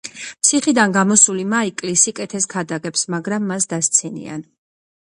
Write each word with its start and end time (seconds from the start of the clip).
ციხიდან 0.47 0.95
გამოსული 0.95 1.45
მაიკლი 1.51 1.95
სიკეთეს 2.05 2.51
ქადაგებს, 2.57 3.07
მაგრამ 3.19 3.49
მას 3.55 3.73
დასცინიან. 3.75 4.47